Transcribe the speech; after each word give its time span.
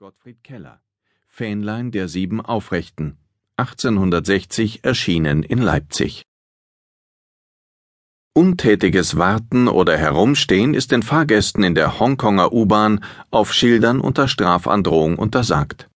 Gottfried 0.00 0.42
Keller 0.42 0.80
Fähnlein 1.28 1.90
der 1.90 2.08
sieben 2.08 2.40
Aufrechten 2.40 3.18
1860 3.58 4.82
erschienen 4.82 5.42
in 5.42 5.60
Leipzig 5.60 6.22
Untätiges 8.32 9.18
Warten 9.18 9.68
oder 9.68 9.98
Herumstehen 9.98 10.72
ist 10.72 10.90
den 10.90 11.02
Fahrgästen 11.02 11.62
in 11.64 11.74
der 11.74 12.00
Hongkonger 12.00 12.50
U-Bahn 12.50 13.04
auf 13.30 13.52
Schildern 13.52 14.00
unter 14.00 14.26
Strafandrohung 14.26 15.18
untersagt. 15.18 15.90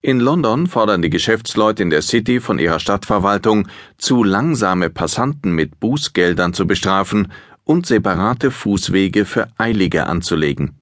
In 0.00 0.20
London 0.20 0.68
fordern 0.68 1.02
die 1.02 1.10
Geschäftsleute 1.10 1.82
in 1.82 1.90
der 1.90 2.02
City 2.02 2.38
von 2.38 2.60
ihrer 2.60 2.78
Stadtverwaltung, 2.78 3.66
zu 3.96 4.22
langsame 4.22 4.88
Passanten 4.88 5.50
mit 5.50 5.80
Bußgeldern 5.80 6.54
zu 6.54 6.64
bestrafen 6.64 7.32
und 7.64 7.86
separate 7.86 8.52
Fußwege 8.52 9.24
für 9.24 9.48
Eilige 9.58 10.06
anzulegen. 10.06 10.78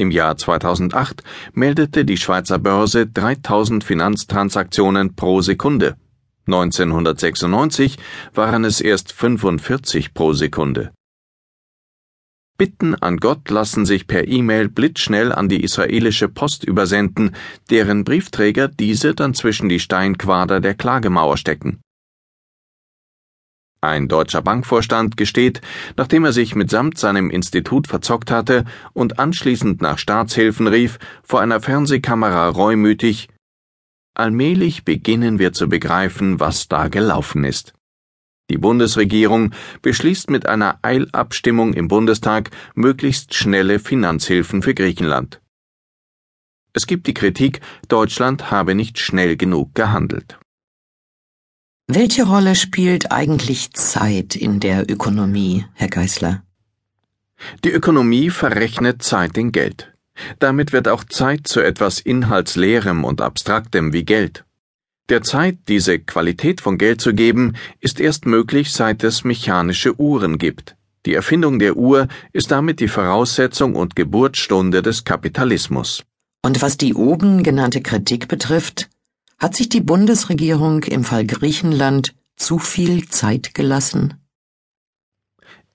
Im 0.00 0.12
Jahr 0.12 0.36
2008 0.36 1.24
meldete 1.54 2.04
die 2.04 2.16
Schweizer 2.16 2.60
Börse 2.60 3.08
3000 3.08 3.82
Finanztransaktionen 3.82 5.16
pro 5.16 5.40
Sekunde. 5.40 5.96
1996 6.46 7.98
waren 8.32 8.64
es 8.64 8.80
erst 8.80 9.12
45 9.12 10.14
pro 10.14 10.34
Sekunde. 10.34 10.92
Bitten 12.56 12.94
an 12.94 13.16
Gott 13.16 13.50
lassen 13.50 13.86
sich 13.86 14.06
per 14.06 14.28
E-Mail 14.28 14.68
blitzschnell 14.68 15.32
an 15.32 15.48
die 15.48 15.64
israelische 15.64 16.28
Post 16.28 16.62
übersenden, 16.62 17.34
deren 17.68 18.04
Briefträger 18.04 18.68
diese 18.68 19.16
dann 19.16 19.34
zwischen 19.34 19.68
die 19.68 19.80
Steinquader 19.80 20.60
der 20.60 20.74
Klagemauer 20.74 21.36
stecken. 21.36 21.80
Ein 23.80 24.08
deutscher 24.08 24.42
Bankvorstand 24.42 25.16
gesteht, 25.16 25.60
nachdem 25.96 26.24
er 26.24 26.32
sich 26.32 26.56
mitsamt 26.56 26.98
seinem 26.98 27.30
Institut 27.30 27.86
verzockt 27.86 28.30
hatte 28.30 28.64
und 28.92 29.20
anschließend 29.20 29.80
nach 29.82 29.98
Staatshilfen 29.98 30.66
rief, 30.66 30.98
vor 31.22 31.40
einer 31.40 31.60
Fernsehkamera 31.60 32.48
reumütig 32.48 33.28
Allmählich 34.18 34.84
beginnen 34.84 35.38
wir 35.38 35.52
zu 35.52 35.68
begreifen, 35.68 36.40
was 36.40 36.66
da 36.66 36.88
gelaufen 36.88 37.44
ist. 37.44 37.72
Die 38.50 38.58
Bundesregierung 38.58 39.54
beschließt 39.80 40.28
mit 40.28 40.46
einer 40.46 40.80
Eilabstimmung 40.82 41.72
im 41.72 41.86
Bundestag 41.86 42.50
möglichst 42.74 43.34
schnelle 43.34 43.78
Finanzhilfen 43.78 44.62
für 44.62 44.74
Griechenland. 44.74 45.40
Es 46.72 46.88
gibt 46.88 47.06
die 47.06 47.14
Kritik, 47.14 47.60
Deutschland 47.86 48.50
habe 48.50 48.74
nicht 48.74 48.98
schnell 48.98 49.36
genug 49.36 49.76
gehandelt. 49.76 50.40
Welche 51.90 52.24
Rolle 52.24 52.54
spielt 52.54 53.12
eigentlich 53.12 53.72
Zeit 53.72 54.36
in 54.36 54.60
der 54.60 54.90
Ökonomie, 54.90 55.64
Herr 55.72 55.88
Geißler? 55.88 56.42
Die 57.64 57.70
Ökonomie 57.70 58.28
verrechnet 58.28 59.02
Zeit 59.02 59.38
in 59.38 59.52
Geld. 59.52 59.94
Damit 60.38 60.74
wird 60.74 60.86
auch 60.86 61.02
Zeit 61.02 61.48
zu 61.48 61.60
etwas 61.60 61.98
Inhaltsleerem 61.98 63.04
und 63.04 63.22
Abstraktem 63.22 63.94
wie 63.94 64.04
Geld. 64.04 64.44
Der 65.08 65.22
Zeit 65.22 65.56
diese 65.68 65.98
Qualität 65.98 66.60
von 66.60 66.76
Geld 66.76 67.00
zu 67.00 67.14
geben, 67.14 67.54
ist 67.80 68.00
erst 68.00 68.26
möglich, 68.26 68.70
seit 68.70 69.02
es 69.02 69.24
mechanische 69.24 69.98
Uhren 69.98 70.36
gibt. 70.36 70.76
Die 71.06 71.14
Erfindung 71.14 71.58
der 71.58 71.78
Uhr 71.78 72.08
ist 72.34 72.50
damit 72.50 72.80
die 72.80 72.88
Voraussetzung 72.88 73.74
und 73.74 73.96
Geburtsstunde 73.96 74.82
des 74.82 75.04
Kapitalismus. 75.04 76.04
Und 76.44 76.60
was 76.60 76.76
die 76.76 76.92
oben 76.92 77.42
genannte 77.42 77.80
Kritik 77.80 78.28
betrifft, 78.28 78.90
hat 79.38 79.54
sich 79.54 79.68
die 79.68 79.80
Bundesregierung 79.80 80.82
im 80.84 81.04
Fall 81.04 81.24
Griechenland 81.24 82.14
zu 82.36 82.58
viel 82.58 83.08
Zeit 83.08 83.54
gelassen? 83.54 84.14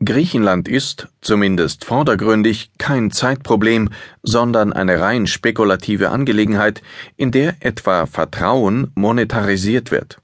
Griechenland 0.03 0.67
ist, 0.67 1.08
zumindest 1.22 1.86
vordergründig, 1.86 2.72
kein 2.78 3.11
Zeitproblem, 3.11 3.89
sondern 4.22 4.73
eine 4.73 5.00
rein 5.00 5.28
spekulative 5.28 6.09
Angelegenheit, 6.09 6.81
in 7.16 7.31
der 7.31 7.56
etwa 7.61 8.06
Vertrauen 8.06 8.91
monetarisiert 8.95 9.91
wird. 9.91 10.19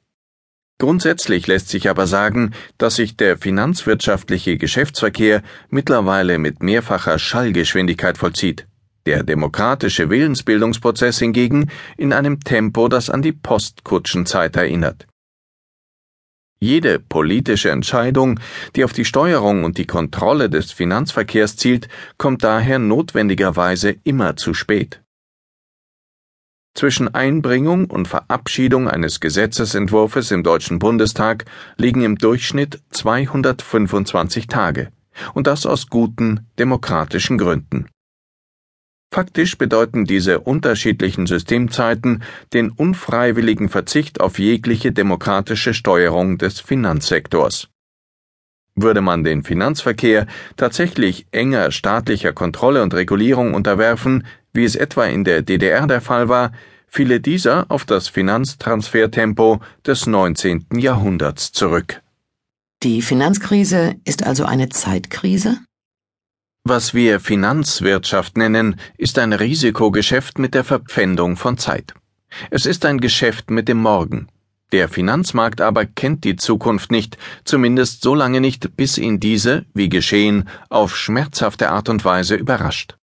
Grundsätzlich 0.80 1.48
lässt 1.48 1.70
sich 1.70 1.90
aber 1.90 2.08
sagen, 2.08 2.52
dass 2.78 2.96
sich 2.96 3.16
der 3.16 3.38
finanzwirtschaftliche 3.38 4.58
Geschäftsverkehr 4.58 5.44
mittlerweile 5.70 6.40
mit 6.40 6.62
mehrfacher 6.62 7.20
Schallgeschwindigkeit 7.20 8.18
vollzieht 8.18 8.69
der 9.10 9.24
demokratische 9.24 10.12
Willensbildungsprozess 10.12 11.18
hingegen 11.18 11.72
in 11.98 12.14
einem 12.14 12.42
Tempo, 12.42 12.88
das 12.90 13.10
an 13.10 13.24
die 13.24 13.32
Postkutschenzeit 13.32 14.56
erinnert. 14.56 15.08
Jede 16.60 17.00
politische 17.00 17.72
Entscheidung, 17.72 18.40
die 18.76 18.84
auf 18.84 18.94
die 18.94 19.06
Steuerung 19.06 19.64
und 19.64 19.80
die 19.80 19.88
Kontrolle 19.88 20.48
des 20.48 20.72
Finanzverkehrs 20.72 21.56
zielt, 21.56 21.88
kommt 22.20 22.44
daher 22.44 22.78
notwendigerweise 22.78 23.96
immer 24.04 24.36
zu 24.36 24.54
spät. 24.54 25.02
Zwischen 26.76 27.08
Einbringung 27.12 27.86
und 27.86 28.08
Verabschiedung 28.08 28.88
eines 28.88 29.20
Gesetzesentwurfs 29.20 30.30
im 30.30 30.44
Deutschen 30.44 30.78
Bundestag 30.78 31.46
liegen 31.78 32.04
im 32.04 32.16
Durchschnitt 32.16 32.80
225 32.92 34.46
Tage, 34.46 34.92
und 35.34 35.48
das 35.48 35.66
aus 35.66 35.88
guten 35.88 36.46
demokratischen 36.60 37.40
Gründen. 37.40 37.88
Faktisch 39.12 39.58
bedeuten 39.58 40.06
diese 40.06 40.40
unterschiedlichen 40.40 41.26
Systemzeiten 41.26 42.22
den 42.54 42.70
unfreiwilligen 42.70 43.68
Verzicht 43.70 44.22
auf 44.22 44.38
jegliche 44.38 44.92
demokratische 44.92 45.74
Steuerung 45.74 46.38
des 46.38 46.60
Finanzsektors. 46.60 47.70
Würde 48.76 49.02
man 49.02 49.24
den 49.24 49.44
Finanzverkehr 49.44 50.28
tatsächlich 50.58 51.26
enger 51.32 51.72
staatlicher 51.72 52.34
Kontrolle 52.34 52.84
und 52.84 52.94
Regulierung 52.94 53.56
unterwerfen, 53.56 54.26
wie 54.54 54.64
es 54.64 54.76
etwa 54.76 55.06
in 55.06 55.24
der 55.24 55.42
DDR 55.42 55.88
der 55.88 56.02
Fall 56.02 56.30
war, 56.30 56.52
fiele 56.88 57.20
dieser 57.20 57.66
auf 57.70 57.86
das 57.86 58.08
Finanztransfertempo 58.08 59.60
des 59.86 60.06
19. 60.06 60.68
Jahrhunderts 60.76 61.52
zurück. 61.52 62.02
Die 62.84 63.02
Finanzkrise 63.02 63.96
ist 64.06 64.24
also 64.26 64.46
eine 64.46 64.70
Zeitkrise? 64.70 65.58
Was 66.70 66.94
wir 66.94 67.20
Finanzwirtschaft 67.20 68.38
nennen, 68.38 68.76
ist 68.96 69.18
ein 69.18 69.34
Risikogeschäft 69.34 70.38
mit 70.38 70.54
der 70.54 70.64
Verpfändung 70.64 71.36
von 71.36 71.58
Zeit. 71.58 71.96
Es 72.52 72.68
ist 72.68 72.86
ein 72.86 73.00
Geschäft 73.00 73.50
mit 73.50 73.68
dem 73.68 73.80
Morgen. 73.80 74.28
Der 74.72 74.88
Finanzmarkt 74.88 75.62
aber 75.62 75.88
kennt 75.88 76.26
die 76.26 76.36
Zukunft 76.36 76.92
nicht, 76.92 77.18
zumindest 77.44 78.04
so 78.04 78.14
lange 78.14 78.40
nicht, 78.40 78.78
bis 78.78 79.00
ihn 79.00 79.20
diese, 79.20 79.66
wie 79.74 79.90
geschehen, 79.90 80.48
auf 80.70 80.96
schmerzhafte 80.96 81.72
Art 81.72 81.90
und 81.90 82.06
Weise 82.06 82.36
überrascht. 82.36 82.98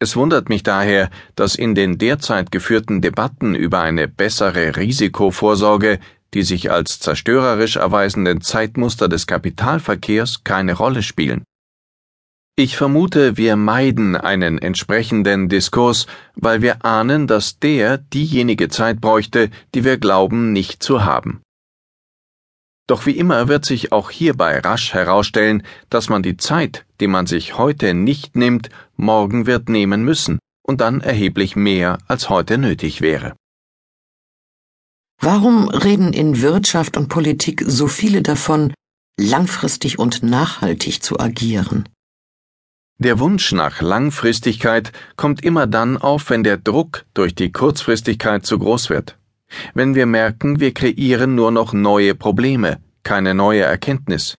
Es 0.00 0.16
wundert 0.16 0.48
mich 0.48 0.64
daher, 0.64 1.10
dass 1.36 1.54
in 1.54 1.76
den 1.76 1.96
derzeit 1.96 2.50
geführten 2.50 3.02
Debatten 3.02 3.54
über 3.54 3.82
eine 3.82 4.08
bessere 4.08 4.74
Risikovorsorge 4.74 6.00
die 6.34 6.42
sich 6.42 6.70
als 6.70 7.00
zerstörerisch 7.00 7.76
erweisenden 7.76 8.42
Zeitmuster 8.42 9.08
des 9.08 9.26
Kapitalverkehrs 9.26 10.44
keine 10.44 10.74
Rolle 10.74 11.02
spielen. 11.02 11.44
Ich 12.60 12.76
vermute, 12.76 13.36
wir 13.36 13.54
meiden 13.54 14.16
einen 14.16 14.58
entsprechenden 14.58 15.48
Diskurs, 15.48 16.08
weil 16.34 16.60
wir 16.60 16.84
ahnen, 16.84 17.28
dass 17.28 17.60
der 17.60 17.98
diejenige 17.98 18.68
Zeit 18.68 19.00
bräuchte, 19.00 19.50
die 19.76 19.84
wir 19.84 19.96
glauben 19.96 20.52
nicht 20.52 20.82
zu 20.82 21.04
haben. 21.04 21.40
Doch 22.88 23.06
wie 23.06 23.16
immer 23.16 23.46
wird 23.46 23.64
sich 23.64 23.92
auch 23.92 24.10
hierbei 24.10 24.58
rasch 24.58 24.92
herausstellen, 24.92 25.62
dass 25.88 26.08
man 26.08 26.24
die 26.24 26.36
Zeit, 26.36 26.84
die 27.00 27.06
man 27.06 27.26
sich 27.26 27.56
heute 27.56 27.94
nicht 27.94 28.34
nimmt, 28.34 28.70
morgen 28.96 29.46
wird 29.46 29.68
nehmen 29.68 30.02
müssen 30.02 30.40
und 30.64 30.80
dann 30.80 31.00
erheblich 31.00 31.54
mehr 31.54 31.98
als 32.08 32.28
heute 32.28 32.58
nötig 32.58 33.00
wäre. 33.00 33.36
Warum 35.20 35.68
reden 35.68 36.12
in 36.12 36.42
Wirtschaft 36.42 36.96
und 36.96 37.08
Politik 37.08 37.62
so 37.64 37.86
viele 37.86 38.22
davon, 38.22 38.74
langfristig 39.16 40.00
und 40.00 40.24
nachhaltig 40.24 41.04
zu 41.04 41.20
agieren? 41.20 41.88
Der 43.00 43.20
Wunsch 43.20 43.52
nach 43.52 43.80
Langfristigkeit 43.80 44.92
kommt 45.14 45.44
immer 45.44 45.68
dann 45.68 45.98
auf, 45.98 46.30
wenn 46.30 46.42
der 46.42 46.56
Druck 46.56 47.06
durch 47.14 47.32
die 47.32 47.52
Kurzfristigkeit 47.52 48.44
zu 48.44 48.58
groß 48.58 48.90
wird. 48.90 49.16
Wenn 49.72 49.94
wir 49.94 50.06
merken, 50.06 50.58
wir 50.58 50.74
kreieren 50.74 51.36
nur 51.36 51.52
noch 51.52 51.72
neue 51.72 52.16
Probleme, 52.16 52.82
keine 53.04 53.34
neue 53.34 53.62
Erkenntnis. 53.62 54.34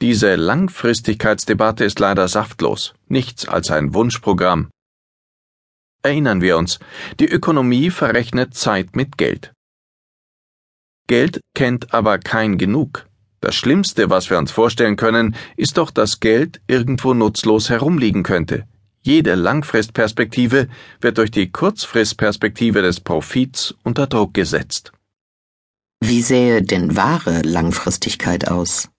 Diese 0.00 0.36
Langfristigkeitsdebatte 0.36 1.84
ist 1.84 1.98
leider 1.98 2.26
saftlos, 2.28 2.94
nichts 3.08 3.46
als 3.46 3.70
ein 3.70 3.92
Wunschprogramm. 3.92 4.70
Erinnern 6.02 6.40
wir 6.40 6.56
uns, 6.56 6.78
die 7.20 7.28
Ökonomie 7.28 7.90
verrechnet 7.90 8.54
Zeit 8.54 8.96
mit 8.96 9.18
Geld. 9.18 9.52
Geld 11.06 11.42
kennt 11.54 11.92
aber 11.92 12.18
kein 12.18 12.56
Genug. 12.56 13.09
Das 13.40 13.54
Schlimmste, 13.54 14.10
was 14.10 14.28
wir 14.28 14.38
uns 14.38 14.50
vorstellen 14.50 14.96
können, 14.96 15.34
ist 15.56 15.78
doch, 15.78 15.90
dass 15.90 16.20
Geld 16.20 16.60
irgendwo 16.66 17.14
nutzlos 17.14 17.70
herumliegen 17.70 18.22
könnte. 18.22 18.66
Jede 19.02 19.34
Langfristperspektive 19.34 20.68
wird 21.00 21.16
durch 21.16 21.30
die 21.30 21.50
Kurzfristperspektive 21.50 22.82
des 22.82 23.00
Profits 23.00 23.74
unter 23.82 24.06
Druck 24.06 24.34
gesetzt. 24.34 24.92
Wie 26.00 26.20
sähe 26.20 26.62
denn 26.62 26.96
wahre 26.96 27.40
Langfristigkeit 27.40 28.48
aus? 28.48 28.90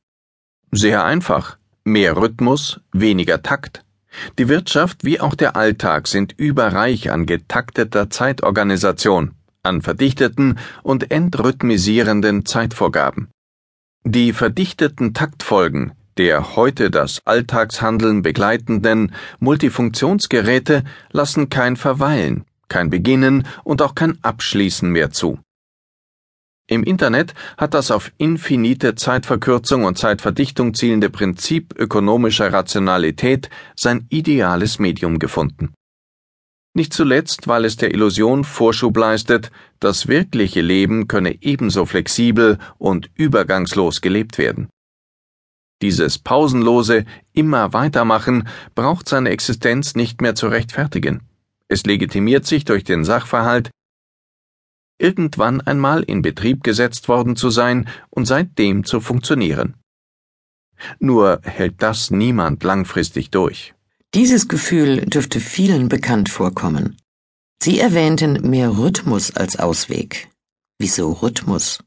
Sehr 0.72 1.04
einfach. 1.04 1.58
Mehr 1.84 2.18
Rhythmus, 2.18 2.80
weniger 2.92 3.44
Takt. 3.44 3.84
Die 4.40 4.50
Wirtschaft 4.50 5.04
wie 5.04 5.20
auch 5.20 5.36
der 5.36 5.56
Alltag 5.56 6.08
sind 6.08 6.34
überreich 6.38 7.12
an 7.12 7.26
getakteter 7.26 8.10
Zeitorganisation, 8.10 9.32
an 9.64 9.82
verdichteten 9.82 10.58
und 10.84 11.12
entrhythmisierenden 11.12 12.46
Zeitvorgaben. 12.46 13.30
Die 14.04 14.34
verdichteten 14.34 15.14
Taktfolgen 15.14 15.94
der 16.18 16.56
heute 16.56 16.92
das 16.92 17.22
Alltagshandeln 17.26 18.22
begleitenden 18.22 19.14
Multifunktionsgeräte 19.40 20.84
lassen 21.12 21.50
kein 21.50 21.76
Verweilen, 21.76 22.46
kein 22.68 22.90
Beginnen 22.90 23.48
und 23.64 23.82
auch 23.82 23.96
kein 23.96 24.18
Abschließen 24.24 24.90
mehr 24.90 25.12
zu. 25.12 25.40
Im 26.68 26.84
Internet 26.84 27.34
hat 27.58 27.74
das 27.74 27.92
auf 27.92 28.12
infinite 28.18 28.96
Zeitverkürzung 28.96 29.84
und 29.84 29.98
Zeitverdichtung 29.98 30.74
zielende 30.74 31.10
Prinzip 31.10 31.74
ökonomischer 31.78 32.54
Rationalität 32.54 33.50
sein 33.76 34.06
ideales 34.10 34.80
Medium 34.80 35.20
gefunden. 35.20 35.74
Nicht 36.74 36.94
zuletzt, 36.94 37.48
weil 37.48 37.66
es 37.66 37.76
der 37.76 37.94
Illusion 37.94 38.44
Vorschub 38.44 38.96
leistet, 38.96 39.52
das 39.80 40.08
wirkliche 40.08 40.62
Leben 40.62 41.08
könne 41.08 41.42
ebenso 41.42 41.86
flexibel 41.86 42.60
und 42.78 43.10
übergangslos 43.16 44.00
gelebt 44.00 44.38
werden. 44.38 44.70
Dieses 45.82 46.20
pausenlose 46.20 47.06
immer 47.34 47.74
weitermachen 47.74 48.48
braucht 48.76 49.10
seine 49.10 49.32
Existenz 49.32 49.96
nicht 49.96 50.22
mehr 50.22 50.36
zu 50.36 50.48
rechtfertigen. 50.48 51.28
Es 51.68 51.84
legitimiert 51.86 52.46
sich 52.46 52.64
durch 52.66 52.84
den 52.84 53.04
Sachverhalt, 53.04 53.72
irgendwann 55.02 55.60
einmal 55.62 56.04
in 56.04 56.22
Betrieb 56.22 56.64
gesetzt 56.64 57.10
worden 57.10 57.36
zu 57.36 57.50
sein 57.50 57.90
und 58.10 58.26
seitdem 58.26 58.84
zu 58.84 59.02
funktionieren. 59.02 59.76
Nur 61.00 61.42
hält 61.44 61.82
das 61.82 62.12
niemand 62.12 62.64
langfristig 62.64 63.32
durch. 63.32 63.74
Dieses 64.14 64.50
Gefühl 64.50 65.06
dürfte 65.06 65.40
vielen 65.40 65.88
bekannt 65.88 66.28
vorkommen. 66.28 66.98
Sie 67.64 67.80
erwähnten 67.80 68.50
mehr 68.50 68.78
Rhythmus 68.78 69.36
als 69.38 69.58
Ausweg. 69.58 70.28
Wieso 70.80 71.14
Rhythmus? 71.14 71.82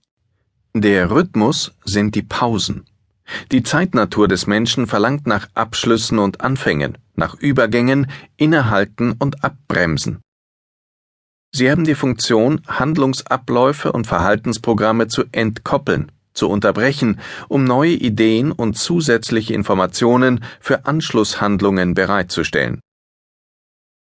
Der 0.72 1.10
Rhythmus 1.10 1.72
sind 1.84 2.14
die 2.14 2.22
Pausen. 2.22 2.86
Die 3.52 3.62
Zeitnatur 3.62 4.26
des 4.26 4.46
Menschen 4.46 4.86
verlangt 4.86 5.26
nach 5.26 5.48
Abschlüssen 5.52 6.18
und 6.18 6.40
Anfängen, 6.40 6.96
nach 7.14 7.34
Übergängen, 7.34 8.10
Innehalten 8.38 9.12
und 9.18 9.44
Abbremsen. 9.44 10.20
Sie 11.54 11.70
haben 11.70 11.84
die 11.84 11.94
Funktion, 11.94 12.62
Handlungsabläufe 12.66 13.92
und 13.92 14.06
Verhaltensprogramme 14.06 15.08
zu 15.08 15.24
entkoppeln, 15.30 16.10
zu 16.34 16.48
unterbrechen, 16.48 17.20
um 17.48 17.64
neue 17.64 17.94
Ideen 17.94 18.52
und 18.52 18.76
zusätzliche 18.76 19.54
Informationen 19.54 20.44
für 20.60 20.84
Anschlusshandlungen 20.84 21.94
bereitzustellen. 21.94 22.80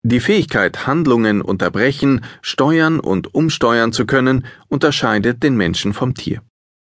Die 0.02 0.20
Fähigkeit, 0.20 0.86
Handlungen 0.86 1.42
unterbrechen, 1.42 2.24
steuern 2.40 3.00
und 3.00 3.34
umsteuern 3.34 3.92
zu 3.92 4.06
können, 4.06 4.46
unterscheidet 4.68 5.42
den 5.42 5.56
Menschen 5.56 5.94
vom 5.94 6.14
Tier. 6.14 6.42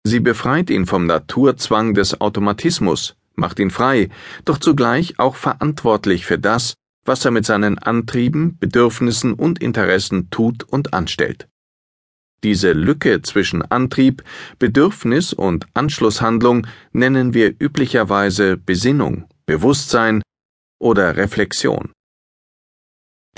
Sie 0.03 0.19
befreit 0.19 0.69
ihn 0.69 0.85
vom 0.85 1.05
Naturzwang 1.05 1.93
des 1.93 2.19
Automatismus, 2.19 3.15
macht 3.35 3.59
ihn 3.59 3.69
frei, 3.69 4.09
doch 4.45 4.57
zugleich 4.57 5.19
auch 5.19 5.35
verantwortlich 5.35 6.25
für 6.25 6.39
das, 6.39 6.73
was 7.05 7.23
er 7.23 7.31
mit 7.31 7.45
seinen 7.45 7.77
Antrieben, 7.77 8.57
Bedürfnissen 8.59 9.33
und 9.33 9.61
Interessen 9.61 10.29
tut 10.29 10.63
und 10.63 10.93
anstellt. 10.93 11.47
Diese 12.43 12.73
Lücke 12.73 13.21
zwischen 13.21 13.61
Antrieb, 13.61 14.23
Bedürfnis 14.59 15.33
und 15.33 15.65
Anschlusshandlung 15.73 16.67
nennen 16.91 17.33
wir 17.33 17.55
üblicherweise 17.57 18.57
Besinnung, 18.57 19.25
Bewusstsein 19.45 20.21
oder 20.79 21.15
Reflexion. 21.15 21.91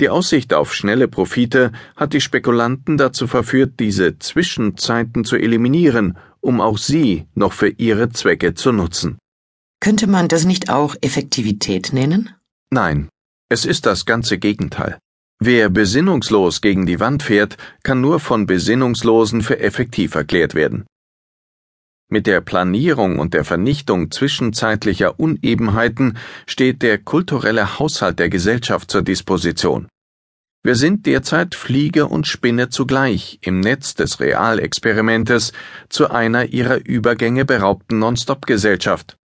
Die 0.00 0.10
Aussicht 0.10 0.52
auf 0.52 0.74
schnelle 0.74 1.08
Profite 1.08 1.72
hat 1.94 2.12
die 2.12 2.20
Spekulanten 2.20 2.98
dazu 2.98 3.26
verführt, 3.26 3.80
diese 3.80 4.18
Zwischenzeiten 4.18 5.24
zu 5.24 5.36
eliminieren 5.36 6.18
um 6.46 6.60
auch 6.60 6.78
sie 6.78 7.26
noch 7.34 7.52
für 7.52 7.68
ihre 7.68 8.10
Zwecke 8.10 8.54
zu 8.54 8.70
nutzen. 8.70 9.18
Könnte 9.80 10.06
man 10.06 10.28
das 10.28 10.44
nicht 10.44 10.70
auch 10.70 10.94
Effektivität 11.00 11.92
nennen? 11.92 12.30
Nein, 12.70 13.08
es 13.48 13.64
ist 13.64 13.84
das 13.84 14.06
ganze 14.06 14.38
Gegenteil. 14.38 14.98
Wer 15.38 15.68
besinnungslos 15.68 16.62
gegen 16.62 16.86
die 16.86 16.98
Wand 16.98 17.22
fährt, 17.22 17.58
kann 17.82 18.00
nur 18.00 18.20
von 18.20 18.46
Besinnungslosen 18.46 19.42
für 19.42 19.58
effektiv 19.60 20.14
erklärt 20.14 20.54
werden. 20.54 20.86
Mit 22.08 22.26
der 22.26 22.40
Planierung 22.40 23.18
und 23.18 23.34
der 23.34 23.44
Vernichtung 23.44 24.10
zwischenzeitlicher 24.10 25.18
Unebenheiten 25.18 26.16
steht 26.46 26.82
der 26.82 26.98
kulturelle 26.98 27.78
Haushalt 27.78 28.18
der 28.18 28.28
Gesellschaft 28.28 28.90
zur 28.90 29.02
Disposition. 29.02 29.88
Wir 30.62 30.74
sind 30.74 31.04
derzeit 31.04 31.54
Fliege 31.54 32.06
und 32.06 32.26
Spinne 32.26 32.70
zugleich 32.70 33.38
im 33.42 33.60
Netz 33.60 33.94
des 33.94 34.20
Realexperimentes 34.20 35.52
zu 35.88 36.10
einer 36.10 36.46
ihrer 36.46 36.84
Übergänge 36.84 37.44
beraubten 37.44 37.98
Non-Stop-Gesellschaft. 37.98 39.16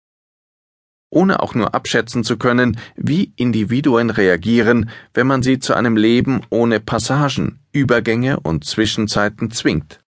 Ohne 1.11 1.41
auch 1.41 1.55
nur 1.55 1.75
abschätzen 1.75 2.23
zu 2.23 2.37
können, 2.37 2.79
wie 2.97 3.33
Individuen 3.37 4.11
reagieren, 4.11 4.91
wenn 5.13 5.27
man 5.27 5.43
sie 5.43 5.59
zu 5.59 5.75
einem 5.75 5.97
Leben 5.97 6.43
ohne 6.51 6.79
Passagen, 6.79 7.59
Übergänge 7.73 8.39
und 8.41 8.65
Zwischenzeiten 8.65 9.51
zwingt. 9.51 10.01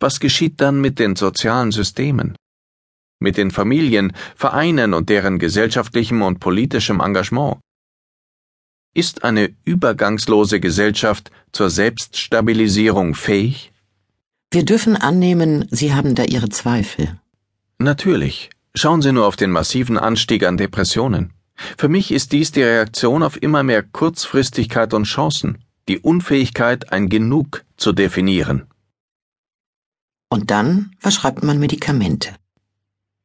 Was 0.00 0.18
geschieht 0.18 0.60
dann 0.60 0.80
mit 0.80 0.98
den 0.98 1.14
sozialen 1.14 1.70
Systemen? 1.70 2.34
Mit 3.20 3.36
den 3.36 3.50
Familien, 3.50 4.12
Vereinen 4.34 4.94
und 4.94 5.08
deren 5.08 5.38
gesellschaftlichem 5.38 6.22
und 6.22 6.40
politischem 6.40 7.00
Engagement? 7.00 7.58
Ist 8.92 9.22
eine 9.22 9.54
übergangslose 9.64 10.58
Gesellschaft 10.58 11.30
zur 11.52 11.70
Selbststabilisierung 11.70 13.14
fähig? 13.14 13.72
Wir 14.50 14.64
dürfen 14.64 14.96
annehmen, 14.96 15.68
Sie 15.70 15.94
haben 15.94 16.16
da 16.16 16.24
Ihre 16.24 16.48
Zweifel. 16.48 17.20
Natürlich. 17.78 18.50
Schauen 18.74 19.02
Sie 19.02 19.12
nur 19.12 19.26
auf 19.26 19.36
den 19.36 19.50
massiven 19.50 19.98
Anstieg 19.98 20.44
an 20.44 20.56
Depressionen. 20.56 21.32
Für 21.76 21.88
mich 21.88 22.12
ist 22.12 22.32
dies 22.32 22.52
die 22.52 22.62
Reaktion 22.62 23.22
auf 23.22 23.42
immer 23.42 23.62
mehr 23.62 23.82
Kurzfristigkeit 23.82 24.94
und 24.94 25.04
Chancen, 25.04 25.58
die 25.88 25.98
Unfähigkeit, 25.98 26.92
ein 26.92 27.08
Genug 27.08 27.64
zu 27.76 27.92
definieren. 27.92 28.66
Und 30.30 30.50
dann 30.50 30.92
verschreibt 30.98 31.42
man 31.42 31.58
Medikamente. 31.58 32.30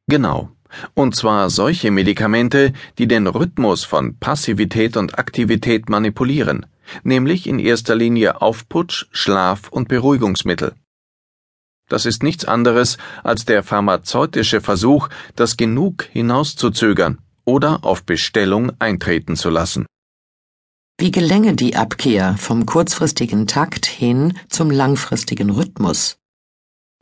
Genau. 0.08 0.50
Und 0.94 1.14
zwar 1.14 1.48
solche 1.48 1.90
Medikamente, 1.90 2.72
die 2.98 3.06
den 3.06 3.28
Rhythmus 3.28 3.84
von 3.84 4.18
Passivität 4.18 4.96
und 4.96 5.18
Aktivität 5.18 5.88
manipulieren, 5.88 6.66
nämlich 7.04 7.46
in 7.46 7.60
erster 7.60 7.94
Linie 7.94 8.42
Aufputsch, 8.42 9.06
Schlaf 9.12 9.68
und 9.68 9.88
Beruhigungsmittel. 9.88 10.74
Das 11.88 12.04
ist 12.04 12.22
nichts 12.22 12.44
anderes 12.44 12.98
als 13.22 13.44
der 13.44 13.62
pharmazeutische 13.62 14.60
Versuch, 14.60 15.08
das 15.36 15.56
Genug 15.56 16.04
hinauszuzögern 16.04 17.18
oder 17.44 17.84
auf 17.84 18.02
Bestellung 18.04 18.72
eintreten 18.80 19.36
zu 19.36 19.50
lassen. 19.50 19.86
Wie 20.98 21.10
gelänge 21.10 21.54
die 21.54 21.76
Abkehr 21.76 22.36
vom 22.38 22.66
kurzfristigen 22.66 23.46
Takt 23.46 23.86
hin 23.86 24.36
zum 24.48 24.70
langfristigen 24.70 25.50
Rhythmus? 25.50 26.16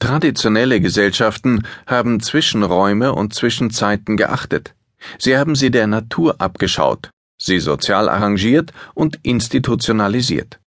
Traditionelle 0.01 0.81
Gesellschaften 0.81 1.63
haben 1.87 2.21
Zwischenräume 2.21 3.15
und 3.15 3.33
Zwischenzeiten 3.33 4.17
geachtet. 4.17 4.75
Sie 5.19 5.39
haben 5.39 5.55
sie 5.55 5.71
der 5.71 5.87
Natur 5.87 6.41
abgeschaut, 6.41 7.11
sie 7.39 7.61
sozial 7.61 8.09
arrangiert 8.09 8.73
und 8.95 9.21
institutionalisiert. 9.23 10.59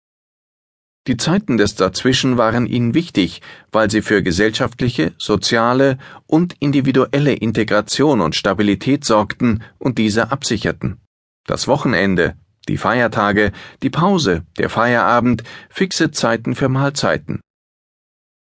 Die 1.08 1.16
Zeiten 1.16 1.56
des 1.56 1.76
Dazwischen 1.76 2.38
waren 2.38 2.68
ihnen 2.68 2.94
wichtig, 2.94 3.42
weil 3.72 3.90
sie 3.90 4.02
für 4.02 4.22
gesellschaftliche, 4.22 5.14
soziale 5.18 5.98
und 6.26 6.56
individuelle 6.60 7.34
Integration 7.34 8.20
und 8.20 8.36
Stabilität 8.36 9.06
sorgten 9.06 9.64
und 9.78 9.98
diese 10.00 10.32
absicherten. 10.32 11.00
Das 11.46 11.70
Wochenende, 11.70 12.36
die 12.68 12.78
Feiertage, 12.78 13.54
die 13.84 13.90
Pause, 13.90 14.46
der 14.58 14.70
Feierabend, 14.70 15.44
fixe 15.70 16.12
Zeiten 16.12 16.56
für 16.56 16.68
Mahlzeiten. 16.68 17.40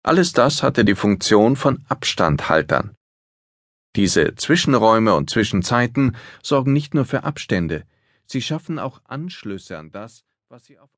Alles 0.03 0.33
das 0.33 0.63
hatte 0.63 0.87
die 0.87 0.95
Funktion 0.95 1.57
von 1.57 1.85
Abstandhaltern. 1.91 2.95
Diese 3.97 4.35
Zwischenräume 4.35 5.15
und 5.15 5.29
Zwischenzeiten 5.29 6.17
sorgen 6.43 6.73
nicht 6.73 6.95
nur 6.95 7.05
für 7.05 7.25
Abstände, 7.25 7.85
sie 8.25 8.41
schaffen 8.41 8.79
auch 8.79 9.03
Anschlüsse 9.05 9.77
an 9.77 9.91
das, 9.91 10.25
was 10.49 10.65
sie 10.65 10.79
auf 10.79 10.96